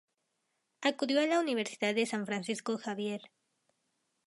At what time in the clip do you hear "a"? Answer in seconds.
1.21-1.27